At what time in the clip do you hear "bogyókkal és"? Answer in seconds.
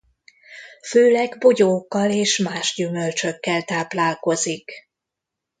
1.39-2.37